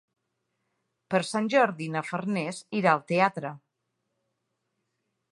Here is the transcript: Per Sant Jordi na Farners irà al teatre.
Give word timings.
Per 1.15 1.19
Sant 1.31 1.49
Jordi 1.55 1.89
na 1.95 2.01
Farners 2.07 2.61
irà 2.79 2.93
al 2.93 3.03
teatre. 3.11 3.51